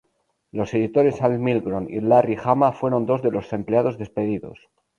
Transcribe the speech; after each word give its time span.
Los 0.51 0.73
editores 0.73 1.21
Al 1.21 1.37
Milgrom 1.37 1.87
y 1.87 1.99
Larry 2.01 2.35
Hama 2.43 2.71
fueron 2.71 3.05
dos 3.05 3.21
de 3.21 3.29
los 3.29 3.53
empleados 3.53 3.99
despedidos. 3.99 4.57